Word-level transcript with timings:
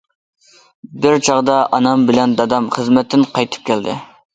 بىر 1.03 1.21
چاغدا 1.29 1.59
ئانام 1.77 2.09
بىلەن 2.11 2.37
دادام 2.43 2.75
خىزمەتتىن 2.79 3.33
قايتىپ 3.33 3.73
كەلدى. 3.75 4.05